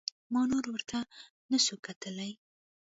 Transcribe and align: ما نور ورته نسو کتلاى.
ما 0.31 0.41
نور 0.51 0.65
ورته 0.73 0.97
نسو 1.51 1.75
کتلاى. 1.85 2.31